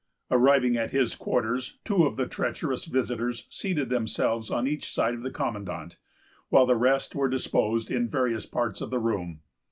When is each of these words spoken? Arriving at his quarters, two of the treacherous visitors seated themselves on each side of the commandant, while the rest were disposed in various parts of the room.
Arriving 0.31 0.75
at 0.77 0.89
his 0.89 1.15
quarters, 1.15 1.77
two 1.85 2.07
of 2.07 2.15
the 2.17 2.25
treacherous 2.25 2.85
visitors 2.85 3.45
seated 3.51 3.89
themselves 3.89 4.49
on 4.49 4.65
each 4.65 4.91
side 4.91 5.13
of 5.13 5.21
the 5.21 5.29
commandant, 5.29 5.97
while 6.49 6.65
the 6.65 6.75
rest 6.75 7.13
were 7.13 7.29
disposed 7.29 7.91
in 7.91 8.09
various 8.09 8.47
parts 8.47 8.81
of 8.81 8.89
the 8.89 8.97
room. 8.97 9.41